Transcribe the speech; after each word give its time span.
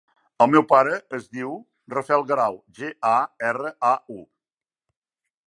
El 0.43 0.47
meu 0.53 0.63
pare 0.69 0.95
es 1.17 1.27
diu 1.37 1.51
Rafael 1.95 2.25
Garau: 2.33 2.59
ge, 2.81 2.91
a, 3.11 3.15
erra, 3.53 3.75
a, 3.93 3.93
u. 4.19 4.27